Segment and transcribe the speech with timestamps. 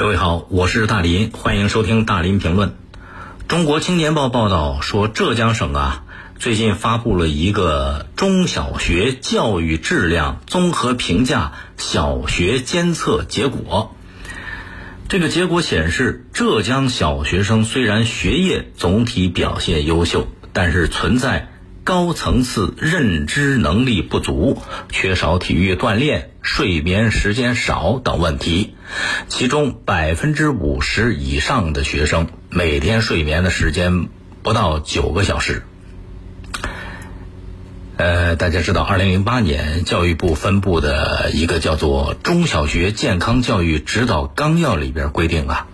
[0.00, 2.74] 各位好，我是大林，欢迎收听大林评论。
[3.48, 6.04] 中国青年报报道说，浙江省啊
[6.38, 13.94] 最近发布了一个中小学教育质量综合评价小学监测结果。
[15.06, 21.50] 这个结果显示，浙江小学生虽然学业总体表现优秀，但是存在。
[21.90, 28.76] 高层次认知能力不足、缺少体育锻炼、睡眠时间少等问题，
[29.26, 34.06] 其中百分之五十以上的学生每天睡眠的时间
[34.44, 35.64] 不到九个小时。
[37.96, 45.66] 呃，大家知道，二零零八年教育部分布的一个叫做《中小学健康教育指导纲要》里边规定啊，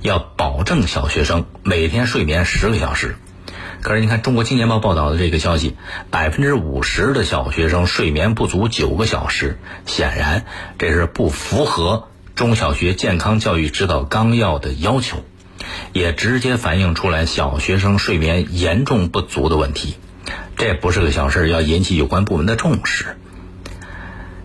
[0.00, 3.14] 要保证小学生每天睡眠十个小时。
[3.82, 5.76] 可是，你看《中国青年报》报道的这个消息，
[6.10, 10.44] 百分之五十的小学生睡眠不足九个小时，显然
[10.78, 15.24] 这是不符合中小学健康教育指导纲要的要求，
[15.92, 19.96] 也直接反映出来小学生睡眠严重不足的问题。
[20.56, 23.16] 这不是个小事，要引起有关部门的重视。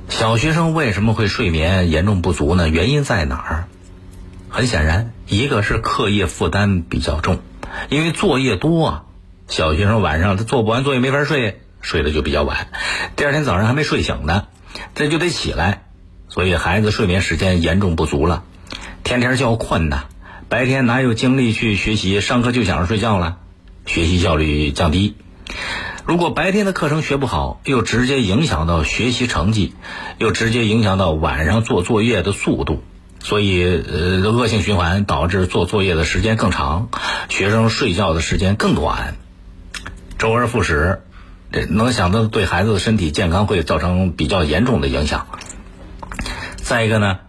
[0.09, 2.69] 小学生为什么会睡眠严重不足呢？
[2.69, 3.67] 原因在哪儿？
[4.49, 7.39] 很显然，一个是课业负担比较重，
[7.89, 9.03] 因为作业多啊。
[9.51, 12.69] 小学生晚上他做不完作业没法睡，睡得就比较晚，
[13.17, 14.45] 第二天早上还没睡醒呢，
[14.95, 15.83] 这就得起来，
[16.29, 18.43] 所以孩子睡眠时间严重不足了，
[19.03, 20.05] 天天叫困呐，
[20.47, 23.39] 白天哪有精力去学习，上课就想着睡觉了，
[23.85, 25.17] 学习效率降低。
[26.05, 29.73] 如果白天的课程学不好，又直接影响到学习成绩，
[30.17, 32.81] 又直接影响到晚上做作业的速度，
[33.19, 36.87] 所以呃恶性循环，导致做作业的时间更长，
[37.27, 39.15] 学生睡觉的时间更短。
[40.21, 41.01] 周而复始，
[41.51, 45.25] 这能想到对孩子的身体健康会造成比较严重的影响。
[46.57, 47.21] 再一个呢，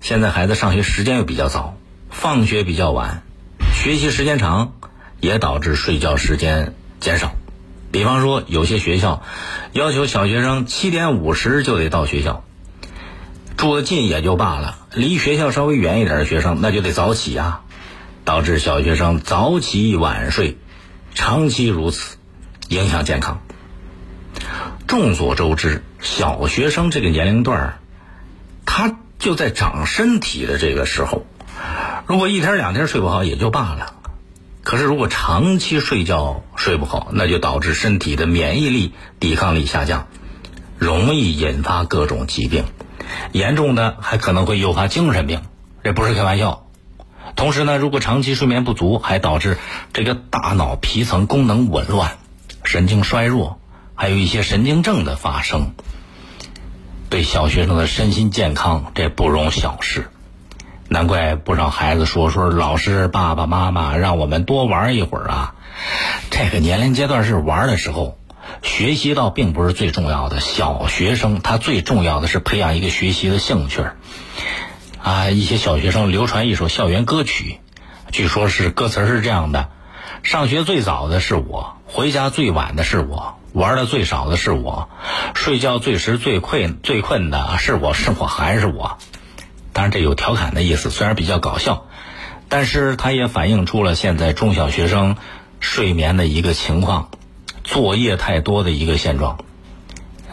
[0.00, 1.76] 现在孩子上学时间又比较早，
[2.10, 3.22] 放学比较晚，
[3.72, 4.72] 学习时间长，
[5.20, 7.36] 也导致睡觉时间减少。
[7.92, 9.22] 比方说，有些学校
[9.72, 12.42] 要求小学生七点五十就得到学校，
[13.56, 17.60] 住的近也就罢了，离学校稍微远一点的学生那就得早起啊，
[18.24, 20.58] 导致小学生早起晚睡，
[21.14, 22.16] 长期如此。
[22.68, 23.40] 影响健康。
[24.86, 27.78] 众所周知，小学生这个年龄段儿，
[28.66, 31.26] 他就在长身体的这个时候。
[32.06, 33.94] 如果一天两天睡不好也就罢了，
[34.62, 40.06] 可是如果长期睡觉睡不好，那就导致身体的免疫力、抵抗力下降，
[40.78, 42.64] 容易引发各种疾病，
[43.32, 45.42] 严重的还可能会诱发精神病，
[45.82, 46.66] 这不是开玩笑。
[47.36, 49.58] 同时呢，如果长期睡眠不足，还导致
[49.92, 52.18] 这个大脑皮层功能紊乱。
[52.64, 53.60] 神经衰弱，
[53.94, 55.72] 还有一些神经症的发生，
[57.10, 60.08] 对小学生的身心健康这不容小视。
[60.88, 65.54] 难怪不少孩子说说老师、爸爸妈妈让我们多玩一会儿啊。
[66.30, 68.18] 这个年龄阶段是玩的时候，
[68.62, 70.40] 学习倒并不是最重要的。
[70.40, 73.82] 小学生他最重要的是培养一个学习的兴趣
[75.02, 77.60] 啊，一些小学生流传一首校园歌曲，
[78.12, 79.68] 据说是歌词是这样的。
[80.22, 84.88] 上学最早的是我，回家最晚的是我，玩的最少的是我，
[85.34, 88.98] 睡觉最迟最困最困的是我是我还是我？
[89.72, 91.86] 当然这有调侃的意思，虽然比较搞笑，
[92.48, 95.16] 但是它也反映出了现在中小学生
[95.60, 97.08] 睡眠的一个情况，
[97.64, 99.38] 作业太多的一个现状。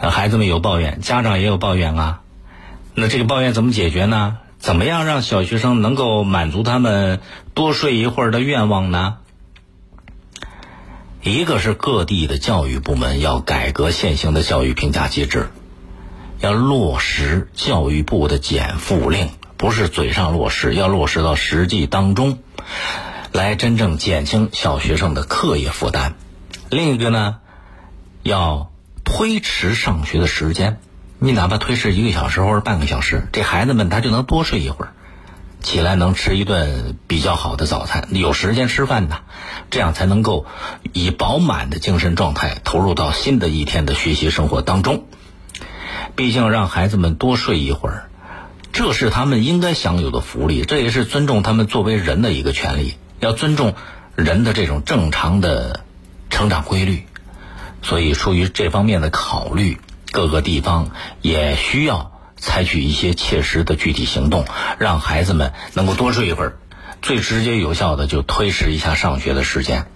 [0.00, 2.20] 孩子们有抱怨，家长也有抱怨啊。
[2.94, 4.38] 那这个抱怨怎么解决呢？
[4.58, 7.20] 怎么样让小学生能够满足他们
[7.52, 9.16] 多睡一会儿的愿望呢？
[11.24, 15.50] 一个是各地的教育部门要改革现行的教育评价机制，
[16.40, 22.40] 要落实教育部的减负令，不是嘴上落实，要落实到实际当中，
[23.30, 26.14] 来真正减轻小学生的课业负担。
[26.70, 27.36] 另一个呢，
[28.24, 28.72] 要
[29.04, 30.80] 推迟上学的时间，
[31.20, 34.92] 你哪怕推迟一个小时或者半个小时，这孩子们他就能多睡一会儿。
[35.62, 39.20] 起来能吃一顿比较好的早餐，有时间吃饭呢，
[39.70, 40.44] 这样才能够
[40.92, 45.04] 以饱满的精神状态投入到新的一天的学习生活当中。
[46.16, 48.10] 毕竟让孩子们多睡一会儿，
[48.72, 52.96] 这是他们应该享有的福利，这也是尊重他们作为人的一个权利。
[53.20, 53.74] 要尊重
[54.16, 55.80] 人的这种正常的
[56.28, 57.06] 成长规律，
[57.82, 59.78] 所以出于这方面的考虑，
[60.10, 60.90] 各个地方
[61.22, 62.11] 也需要。
[62.42, 64.44] 采取一些切实的具体行动，
[64.78, 66.58] 让孩子们能够多睡一会儿。
[67.00, 69.86] 最直接有效的就推迟一下上学的时间。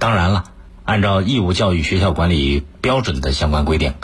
[0.00, 0.44] 当然了，
[0.84, 3.94] 按照义务教育学校管理标准的相关规定，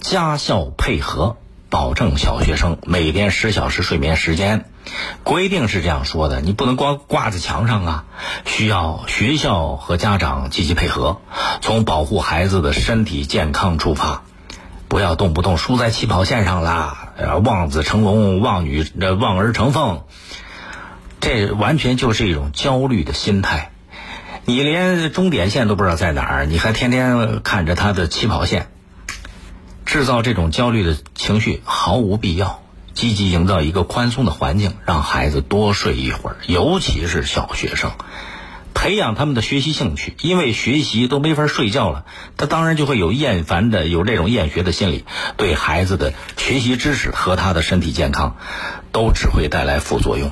[0.00, 1.38] 家校配合
[1.70, 4.66] 保证小学生每天十小时睡眠时间。
[5.24, 8.04] 规定是这样说的，你不能光挂在墙上啊，
[8.44, 11.20] 需要学校和家长积极配合，
[11.60, 14.22] 从保护孩子的身体健康出发，
[14.88, 17.12] 不要动不动输在起跑线上啦，
[17.44, 18.86] 望子成龙、望女、
[19.20, 20.02] 望儿成凤，
[21.20, 23.72] 这完全就是一种焦虑的心态。
[24.44, 28.70] 你连终点线都不知道在哪儿，你还天天看着他的起跑线，
[29.84, 32.62] 制造这种焦虑的情绪毫无必要。
[32.94, 37.90] 积极营造一个宽松的环境，让孩子多睡一会儿，尤其是小学生，
[38.86, 40.14] 培养他们的学习兴趣。
[40.20, 42.04] 因为学习都没法睡觉了，
[42.36, 45.04] 他当然就会有厌烦的、有这种厌学的心理，
[45.36, 48.36] 对孩子的学习知识和他的身体健康，
[48.92, 50.30] 都只会带来副作用。